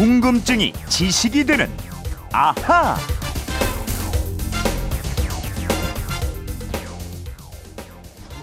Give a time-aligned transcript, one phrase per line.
[0.00, 1.68] 궁금증이 지식이 되는
[2.32, 2.96] 아하.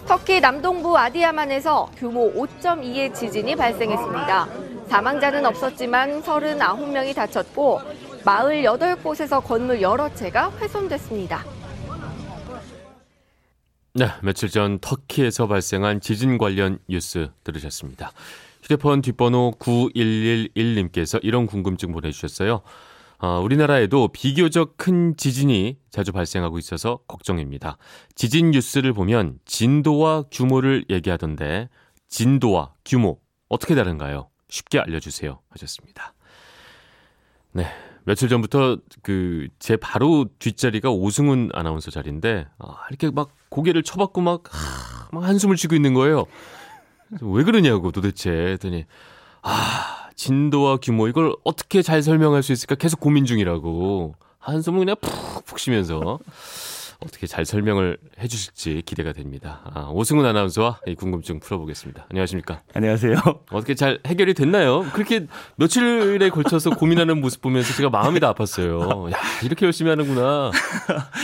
[0.07, 4.48] 터키 남동부 아디야만에서 규모 5.2의 지진이 발생했습니다.
[4.88, 7.81] 사망자는 없었지만 39명이 다쳤고
[8.23, 11.44] 마을 8곳에서 건물 여러 채가 훼손됐습니다.
[13.95, 18.12] 네, 며칠 전 터키에서 발생한 지진 관련 뉴스 들으셨습니다.
[18.68, 22.63] 휴대폰 뒷번호 9111님께서 이런 궁금증 보내주셨어요.
[23.20, 27.77] 어, 우리나라에도 비교적 큰 지진이 자주 발생하고 있어서 걱정입니다.
[28.13, 31.70] 지진 뉴스를 보면 진도와 규모를 얘기하던데
[32.09, 34.30] 진도와 규모 어떻게 다른가요?
[34.49, 36.13] 쉽게 알려주세요 하셨습니다.
[37.54, 37.68] 네.
[38.04, 44.43] 며칠 전부터 그 제 바로 뒷자리가 오승훈 아나운서 자리인데 아, 이렇게 막 고개를 쳐박고 막,
[44.49, 46.26] 하, 막 한숨을 쉬고 있는 거예요.
[47.21, 48.85] 왜 그러냐고 도대체 했더니
[49.41, 55.59] 아 진도와 규모 이걸 어떻게 잘 설명할 수 있을까 계속 고민 중이라고 한숨을 그냥 푹푹
[55.59, 56.20] 쉬면서
[56.99, 59.62] 어떻게 잘 설명을 해주실지 기대가 됩니다.
[59.71, 62.07] 아, 오승훈 아나운서와 이 궁금증 풀어보겠습니다.
[62.09, 62.62] 안녕하십니까?
[62.73, 63.15] 안녕하세요.
[63.51, 64.81] 어떻게 잘 해결이 됐나요?
[64.94, 69.12] 그렇게 며칠에 걸쳐서 고민하는 모습 보면서 제가 마음이 다 아팠어요.
[69.12, 70.51] 야, 이렇게 열심히 하는구나.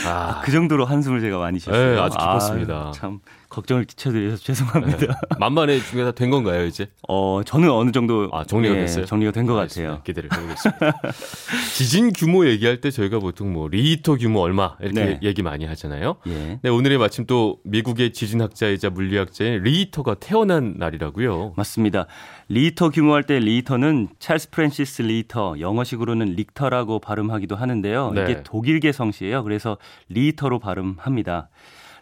[0.06, 1.94] 아, 그 정도로 한숨을 제가 많이 쉬었어요.
[1.96, 2.74] 네, 아주 깊었습니다.
[2.74, 3.18] 아, 참
[3.54, 4.98] 걱정을 끼쳐드려서 죄송합니다.
[4.98, 5.06] 네.
[5.38, 6.88] 만반의 준비 다 된 건가요, 이제?
[7.08, 9.04] 어, 저는 어느 정도 아, 정리가 네, 됐어요.
[9.06, 10.00] 정리가 된 것 같아요.
[10.04, 11.00] 기대를 해보겠습니다.
[11.76, 15.18] 지진 규모 얘기할 때 저희가 보통 뭐 리히터 규모 얼마 이렇게 네.
[15.22, 16.16] 얘기 많이 하잖아요.
[16.26, 16.58] 예.
[16.62, 21.54] 네, 오늘의 마침 또 미국의 지진학자이자 물리학자인 리히터가 태어난 날이라고요.
[21.56, 22.06] 맞습니다.
[22.48, 28.12] 리히터 규모할 때 리히터는 찰스 프랜시스 리히터, 영어식으로는 릭터라고 발음하기도 하는데요.
[28.14, 28.22] 네.
[28.22, 29.42] 이게 독일계 성씨예요.
[29.44, 31.48] 그래서 리히터로 발음합니다.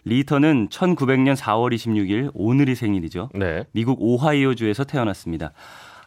[0.04, 3.30] 리히터는 1900년 4월 26일 오늘이 생일이죠.
[3.34, 3.64] 네.
[3.72, 5.52] 미국 오하이오주에서 태어났습니다.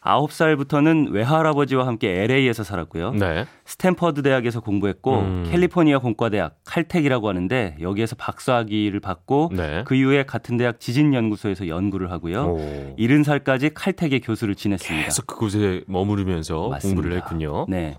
[0.05, 3.13] 9살부터는 외할아버지와 함께 LA에서 살았고요.
[3.13, 3.45] 네.
[3.66, 5.49] 스탠퍼드 대학에서 공부했고 음.
[5.49, 9.84] 캘리포니아 공과대학 칼텍이라고 하는데 여기에서 박사학위를 받고 네.
[9.88, 12.44] 그 이후에 같은 대학 지진연구소에서 연구를 하고요.
[12.44, 12.95] 오.
[13.00, 15.05] 70살까지 칼텍의 교수를 지냈습니다.
[15.05, 16.95] 계속 그곳에 머무르면서 맞습니다.
[17.01, 17.66] 공부를 했군요.
[17.67, 17.95] 네.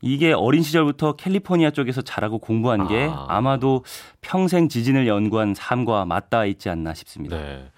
[0.00, 3.26] 이게 어린 시절부터 캘리포니아 쪽에서 자라고 공부한 게 아.
[3.28, 3.84] 아마도
[4.20, 7.36] 평생 지진을 연구한 삶과 맞닿아 있지 않나 싶습니다.
[7.36, 7.70] 네.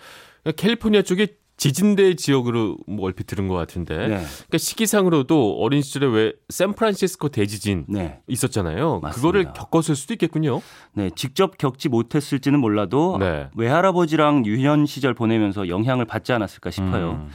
[0.43, 1.29] 그러니까 캘리포니아 쪽에
[1.61, 4.07] 지진대 지역으로 뭐 얼핏 들은 것 같은데 네.
[4.07, 8.21] 그러니까 시기상으로도 어린 시절에 왜 샌프란시스코 대지진 네.
[8.29, 9.01] 있었잖아요.
[9.01, 9.11] 맞습니다.
[9.11, 10.63] 그거를 겪었을 수도 있겠군요.
[10.95, 13.51] 네, 직접 겪지 못했을지는 몰라도 네.
[13.57, 17.11] 외할아버지랑 유년 시절 보내면서 영향을 받지 않았을까 싶어요.
[17.11, 17.31] 음.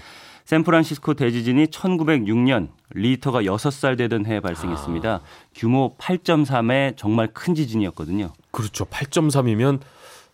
[0.45, 5.09] 샌프란시스코 대지진이 1906년 리히터가 6살 되던 해에 발생했습니다.
[5.09, 5.21] 아.
[5.55, 8.31] 규모 8.3의 정말 큰 지진이었거든요.
[8.51, 8.85] 그렇죠.
[8.85, 9.79] 8.3이면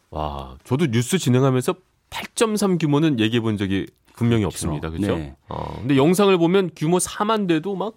[0.09, 1.73] 와, 저도 뉴스 진행하면서
[2.09, 4.89] 8.3 규모는 얘기해 본 적이 분명히 없습니다.
[4.89, 5.15] 그렇죠?
[5.15, 5.35] 네.
[5.47, 7.95] 어, 근데 영상을 보면 규모 4만 돼도 막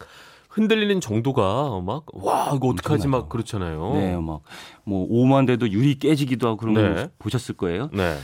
[0.48, 3.92] 흔들리는 정도가 막 와, 이거 어떡하지 막 그렇잖아요.
[3.94, 4.40] 네, 막
[4.86, 6.94] 뭐 5만 대도 유리 깨지기도 하고 그런 네.
[6.94, 7.88] 거 보셨을 거예요.
[7.92, 8.16] 네.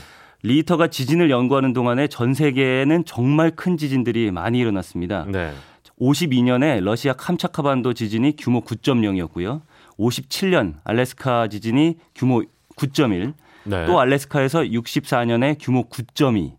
[0.42, 5.26] 리히터가 지진을 연구하는 동안에 전 세계에는 정말 큰 지진들이 많이 일어났습니다.
[5.28, 5.52] 네.
[6.00, 9.60] 52년에 러시아 캄차카반도 지진이 규모 9.0이었고요.
[9.98, 12.42] 57년 알래스카 지진이 규모
[12.76, 13.34] 9.1,
[13.64, 13.86] 네.
[13.86, 16.52] 또 알래스카에서 64년에 규모 9.2,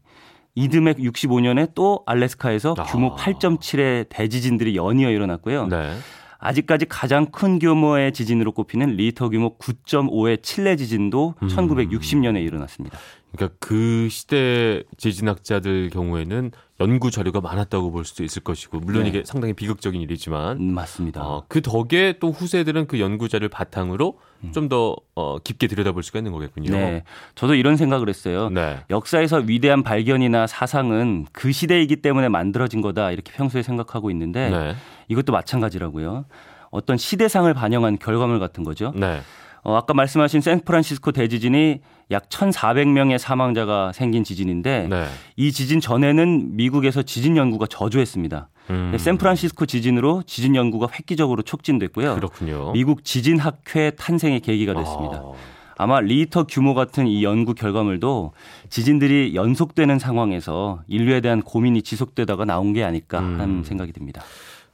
[0.53, 2.83] 이듬해 65년에 또 알래스카에서 아.
[2.83, 5.67] 규모 8.7의 대지진들이 연이어 일어났고요.
[5.67, 5.93] 네.
[6.37, 11.47] 아직까지 가장 큰 규모의 지진으로 꼽히는 리히터 규모 9.5의 칠레 지진도 음.
[11.47, 12.97] 1960년에 일어났습니다.
[13.31, 19.09] 그러니까 그 시대 지진학자들 경우에는 연구 자료가 많았다고 볼 수도 있을 것이고 물론 네.
[19.09, 21.21] 이게 상당히 비극적인 일이지만 음, 맞습니다.
[21.21, 24.19] 어, 그 덕에 또 후세들은 그 연구 자료를 바탕으로
[24.51, 26.71] 좀더 어, 깊게 들여다볼 수가 있는 거겠군요.
[26.71, 26.73] 음.
[26.73, 27.03] 네.
[27.35, 28.49] 저도 이런 생각을 했어요.
[28.49, 28.79] 네.
[28.89, 34.75] 역사에서 위대한 발견이나 사상은 그 시대이기 때문에 만들어진 거다 이렇게 평소에 생각하고 있는데 네.
[35.07, 36.25] 이것도 마찬가지라고요.
[36.71, 38.91] 어떤 시대상을 반영한 결과물 같은 거죠.
[38.95, 39.21] 네.
[39.63, 45.05] 어, 아까 말씀하신 샌프란시스코 대지진이 약 1,400명의 사망자가 생긴 지진인데 네.
[45.38, 48.49] 이 지진 전에는 미국에서 지진 연구가 저조했습니다.
[48.72, 52.16] 음, 네, 샌프란시스코 지진으로 지진 연구가 획기적으로 촉진됐고요.
[52.16, 52.72] 그렇군요.
[52.72, 55.17] 미국 지진학회 탄생의 계기가 됐습니다.
[55.17, 55.34] 아,
[55.78, 58.34] 아마 리히터 규모 같은 이 연구 결과물도
[58.69, 63.63] 지진들이 연속되는 상황에서 인류에 대한 고민이 지속되다가 나온 게 아닐까 하는 음.
[63.63, 64.22] 생각이 듭니다.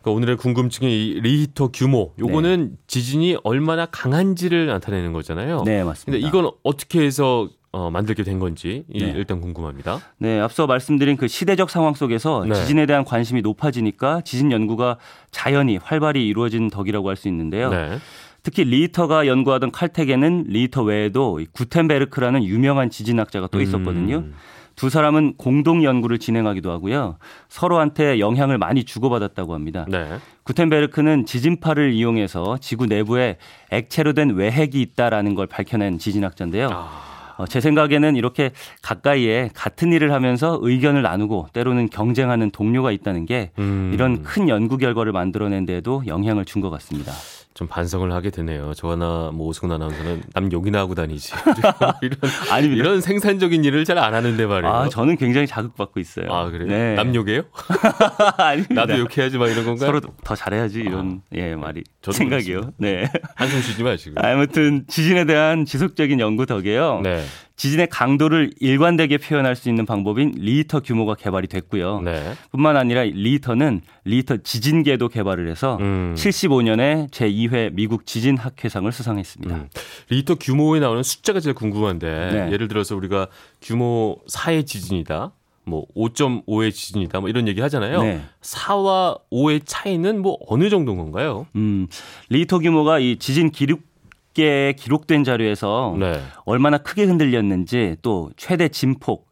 [0.07, 2.13] 그러니까 오늘의 궁금증이 이 리히터 규모.
[2.19, 5.63] 요거는 지진이 얼마나 강한지를 나타내는 거잖아요.
[5.65, 6.25] 네, 맞습니다.
[6.25, 9.13] 이건 어떻게 해서 어, 만들게 된 건지 이- 네.
[9.15, 9.99] 일단 궁금합니다.
[10.17, 12.55] 네, 앞서 말씀드린 그 시대적 상황 속에서 네.
[12.55, 14.97] 지진에 대한 관심이 높아지니까 지진 연구가
[15.31, 17.69] 자연히 활발히 이루어진 덕이라고 할 수 있는데요.
[17.69, 17.99] 네.
[18.43, 24.17] 특히 리히터가 연구하던 칼텍에는 리히터 외에도 이 구텐베르크라는 유명한 지진학자가 또 있었거든요.
[24.19, 24.33] 음,
[24.77, 27.17] 두 사람은 공동 연구를 진행하기도 하고요.
[27.49, 29.85] 서로한테 영향을 많이 주고받았다고 합니다.
[29.89, 30.07] 네.
[30.43, 33.37] 구텐베르크는 지진파를 이용해서 지구 내부에
[33.71, 36.69] 액체로 된 외핵이 있다라는 걸 밝혀낸 지진학자인데요.
[36.71, 38.51] 아, 어, 제 생각에는 이렇게
[38.83, 44.77] 가까이에 같은 일을 하면서 의견을 나누고 때로는 경쟁하는 동료가 있다는 게 음, 이런 큰 연구
[44.77, 47.11] 결과를 만들어낸 데에도 영향을 준 것 같습니다.
[47.57, 48.75] 좀 반성을 하게 되네요.
[48.75, 51.33] 저나 뭐 오승훈 아나운서는 남 욕이나 하고 다니지.
[52.03, 52.19] 이런
[52.51, 52.79] 아닙니다.
[52.83, 54.71] 이런 생산적인 일을 잘 안 하는데 말이에요.
[54.71, 56.31] 아, 저는 굉장히 자극받고 있어요.
[56.31, 56.67] 아, 그래요?
[56.67, 56.93] 네.
[56.93, 57.41] 남 욕이에요?
[58.37, 58.75] 아닙니다.
[58.85, 59.87] 나도 욕해야지 막 이런 건가요?
[59.87, 62.73] 서로 더 잘해야지 이런 예 말이 저도 생각이요.
[62.77, 63.09] 네.
[63.33, 64.17] 한숨 쉬지 마시고.
[64.23, 67.01] 아무튼 지진에 대한 지속적인 연구 덕에요.
[67.03, 67.23] 네.
[67.57, 72.01] 지진의 강도를 일관되게 표현할 수 있는 방법인 리히터 규모가 개발이 됐고요.
[72.01, 72.33] 네.
[72.51, 76.13] 뿐만 아니라 리히터는 리히터 지진계도 개발을 해서 음.
[76.15, 79.55] 75년에 제2회 미국 지진 학회상을 수상했습니다.
[79.55, 79.69] 음.
[80.09, 82.51] 리히터 규모에 나오는 숫자가 제일 궁금한데 네.
[82.51, 83.27] 예를 들어서 우리가
[83.61, 85.31] 규모 4의 지진이다.
[85.65, 87.19] 뭐 5.5의 지진이다.
[87.19, 88.03] 뭐 이런 얘기 하잖아요.
[88.03, 88.21] 네.
[88.41, 91.47] 4와 5의 차이는 뭐 어느 정도인 건가요?
[91.55, 91.87] 음,
[92.29, 96.21] 리히터 규모가 이 지진 기록계에 기록된 자료에서 네.
[96.45, 99.27] 얼마나 크게 흔들렸는지 또 최대 진폭,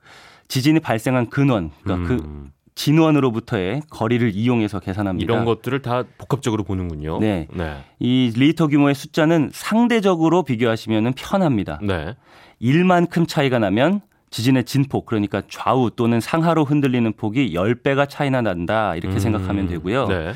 [0.47, 5.31] 지진이 발생한 근원, 그러니까 그 음, 진원으로부터의 거리를 이용해서 계산합니다.
[5.31, 7.19] 이런 것들을 다 복합적으로 보는군요.
[7.19, 7.47] 네.
[7.53, 7.83] 네.
[7.99, 11.79] 이 리히터 규모의 숫자는 상대적으로 비교하시면 편합니다.
[11.83, 12.15] 네.
[12.59, 19.17] 1만큼 차이가 나면 지진의 진폭 그러니까 좌우 또는 상하로 흔들리는 폭이 10배가 차이가 난다 이렇게
[19.17, 20.07] 음, 생각하면 되고요.
[20.07, 20.33] 네.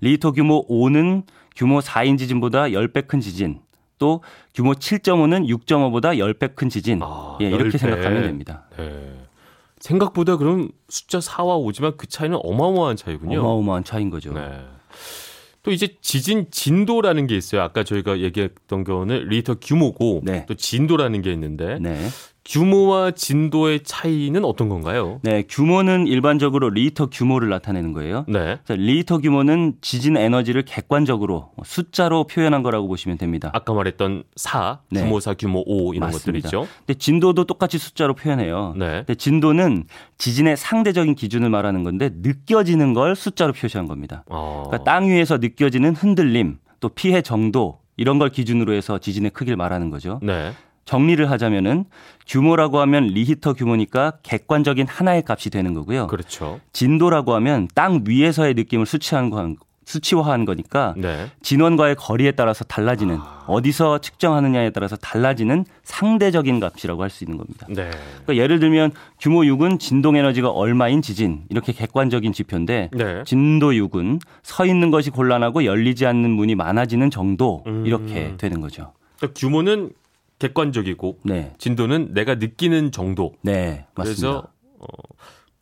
[0.00, 1.24] 리히터 규모 5는
[1.56, 3.58] 규모 4인 지진보다 10배 큰 지진
[4.02, 4.20] 또
[4.52, 7.78] 규모 7.5는 6.5보다 10배 큰 지진 아, 예, 이렇게 10배.
[7.78, 8.64] 생각하면 됩니다.
[8.76, 9.14] 네.
[9.78, 13.38] 생각보다 그럼 숫자 4와 5지만 그 차이는 어마어마한 차이군요.
[13.38, 14.32] 어마어마한 차이인 거죠.
[14.32, 14.64] 네.
[15.62, 17.62] 또 이제 지진 진도라는 게 있어요.
[17.62, 20.46] 아까 저희가 얘기했던 거는 리히터 규모고 네.
[20.48, 22.08] 또 진도라는 게 있는데 네.
[22.44, 25.20] 규모와 진도의 차이는 어떤 건가요?
[25.22, 28.24] 네, 규모는 일반적으로 리히터 규모를 나타내는 거예요.
[28.28, 28.58] 네.
[28.64, 33.50] 자, 리히터 규모는 지진 에너지를 객관적으로 숫자로 표현한 거라고 보시면 됩니다.
[33.52, 35.00] 아까 말했던 4, 네.
[35.02, 36.48] 규모 4, 규모 5 이런 맞습니다.
[36.48, 36.68] 것들이죠.
[36.78, 38.74] 근데 진도도 똑같이 숫자로 표현해요.
[38.76, 38.86] 네.
[38.98, 39.84] 근데 진도는
[40.18, 44.24] 지진의 상대적인 기준을 말하는 건데 느껴지는 걸 숫자로 표시한 겁니다.
[44.28, 44.64] 어.
[44.66, 49.90] 그러니까 땅 위에서 느껴지는 흔들림, 또 피해 정도 이런 걸 기준으로 해서 지진의 크기를 말하는
[49.90, 50.18] 거죠.
[50.22, 50.52] 네.
[50.84, 51.84] 정리를 하자면은
[52.26, 56.06] 규모라고 하면 리히터 규모니까 객관적인 하나의 값이 되는 거고요.
[56.06, 56.60] 그렇죠.
[56.72, 61.26] 진도라고 하면 땅 위에서의 느낌을 수치한 거 수치화한 거니까 네.
[61.42, 63.18] 진원과의 거리에 따라서 달라지는
[63.48, 67.66] 어디서 측정하느냐에 따라서 달라지는 상대적인 값이라고 할 수 있는 겁니다.
[67.68, 67.90] 네.
[68.24, 73.22] 그러니까 예를 들면 규모 6은 진동 에너지가 얼마인 지진 이렇게 객관적인 지표인데 네.
[73.26, 77.84] 진도 6은 서 있는 것이 곤란하고 열리지 않는 문이 많아지는 정도 음.
[77.84, 78.92] 이렇게 되는 거죠.
[79.18, 79.90] 그러니까 규모는
[80.42, 83.32] 객관적이고 네, 진도는 내가 느끼는 정도.
[83.42, 84.02] 네 맞습니다.
[84.02, 84.48] 그래서
[84.80, 84.86] 어,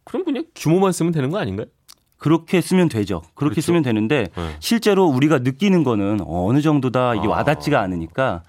[0.05, 1.67] 그럼 그냥 규모만 쓰면 되는 거 아닌가요?
[2.17, 3.23] 그렇게 쓰면 되죠.
[3.35, 3.67] 그렇게 그렇죠.
[3.67, 4.57] 쓰면 되는데 네.
[4.61, 7.31] 실제로 우리가 느끼는 거는 어느 정도다 이게 아.
[7.31, 8.43] 와닿지가 않으니까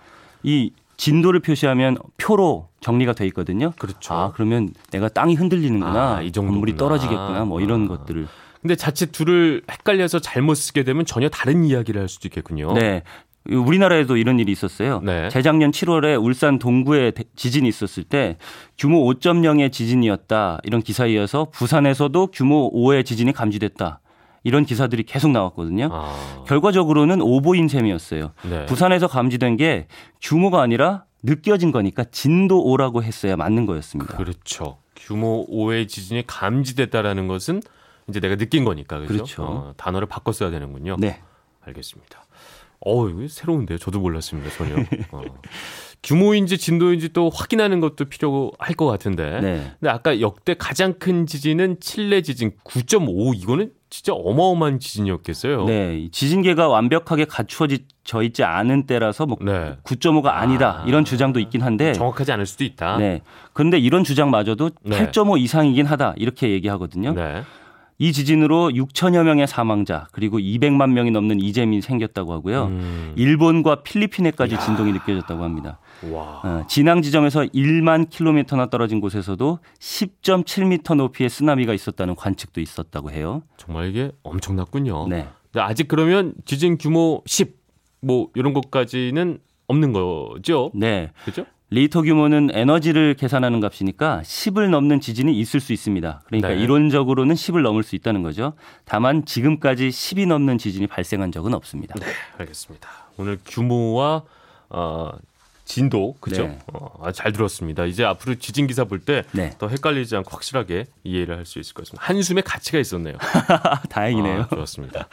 [0.43, 3.73] 이 진도를 표시하면 표로 정리가 돼 있거든요.
[3.77, 4.13] 그렇죠.
[4.13, 6.53] 아 그러면 내가 땅이 흔들리는구나, 아, 이 정도구나.
[6.53, 7.87] 건물이 떨어지겠구나, 뭐 이런 아.
[7.87, 8.27] 것들을.
[8.61, 12.73] 근데 자칫 둘을 헷갈려서 잘못 쓰게 되면 전혀 다른 이야기를 할 수도 있겠군요.
[12.73, 13.01] 네.
[13.49, 15.01] 우리나라에도 이런 일이 있었어요.
[15.03, 15.29] 네.
[15.29, 18.37] 재작년 7월에 울산 동구에 대- 지진이 있었을 때
[18.77, 20.59] 규모 5.0의 지진이었다.
[20.63, 23.99] 이런 기사에 이어서 부산에서도 규모 5의 지진이 감지됐다.
[24.43, 25.89] 이런 기사들이 계속 나왔거든요.
[25.91, 28.31] 아, 결과적으로는 오보인 셈이었어요.
[28.49, 28.65] 네.
[28.65, 29.87] 부산에서 감지된 게
[30.21, 34.17] 규모가 아니라 느껴진 거니까 진도 5라고 했어야 맞는 거였습니다.
[34.17, 34.77] 그렇죠.
[34.95, 37.61] 규모 5의 지진이 감지됐다라는 것은
[38.09, 39.13] 이제 내가 느낀 거니까 그렇죠.
[39.15, 39.43] 그렇죠.
[39.43, 40.95] 어, 단어를 바꿔 써야 되는군요.
[40.99, 41.21] 네.
[41.63, 42.23] 알겠습니다.
[42.85, 43.77] 어, 이거 새로운데요.
[43.77, 44.49] 저도 몰랐습니다.
[44.51, 44.75] 전혀.
[45.11, 45.21] 어.
[46.03, 49.39] 규모인지 진도인지 또 확인하는 것도 필요할 것 같은데.
[49.39, 49.71] 네.
[49.79, 55.65] 근데 아까 역대 가장 큰 지진은 칠레 지진 9.5 이거는 진짜 어마어마한 지진이었겠어요.
[55.65, 55.99] 네.
[55.99, 57.75] 이 지진계가 완벽하게 갖추어져
[58.23, 59.77] 있지 않은 때라서 뭐 네.
[59.83, 60.81] 9.5가 아니다.
[60.81, 60.85] 아.
[60.87, 62.97] 이런 주장도 있긴 한데 정확하지 않을 수도 있다.
[62.97, 63.21] 네.
[63.53, 65.05] 그런데 이런 주장마저도 네.
[65.11, 66.15] 8.5 이상이긴 하다.
[66.17, 67.13] 이렇게 얘기하거든요.
[67.13, 67.43] 네.
[68.01, 72.65] 이 지진으로 6천여 명의 사망자 그리고 200만 명이 넘는 이재민이 생겼다고 하고요.
[72.65, 73.13] 음.
[73.15, 75.77] 일본과 필리핀에까지 진동이 느껴졌다고 합니다.
[76.11, 76.41] 와.
[76.43, 83.43] 어, 진앙 지점에서 1만 킬로미터나 떨어진 곳에서도 10.7미터 높이의 쓰나미가 있었다는 관측도 있었다고 해요.
[83.57, 85.07] 정말 이게 엄청났군요.
[85.07, 85.27] 네.
[85.53, 87.61] 아직 그러면 지진 규모 10
[88.03, 90.71] 뭐 이런 것까지는 없는 거죠.
[90.73, 91.11] 네.
[91.21, 91.45] 그렇죠?
[91.73, 96.21] 리히터 규모는 에너지를 계산하는 값이니까 10을 넘는 지진이 있을 수 있습니다.
[96.25, 96.55] 그러니까 네.
[96.61, 98.53] 이론적으로는 10을 넘을 수 있다는 거죠.
[98.83, 101.95] 다만 지금까지 10이 넘는 지진이 발생한 적은 없습니다.
[102.37, 102.89] 알겠습니다.
[103.17, 104.23] 오늘 규모와
[104.69, 105.11] 어,
[105.63, 106.43] 진도 그죠?
[106.47, 106.59] 네.
[106.73, 107.85] 어, 아, 잘 들었습니다.
[107.85, 109.51] 이제 앞으로 지진 기사 볼 때더 네.
[109.61, 112.05] 헷갈리지 않고 확실하게 이해를 할 수 있을 것 같습니다.
[112.05, 113.15] 한숨의 가치가 있었네요.
[113.89, 114.41] 다행이네요.
[114.41, 115.07] 아, 좋았습니다.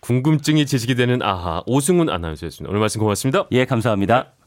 [0.00, 2.70] 궁금증이 지식이 되는 아하 오승훈 아나운서였습니다.
[2.70, 3.44] 오늘 말씀 고맙습니다.
[3.52, 4.39] 예, 감사합니다.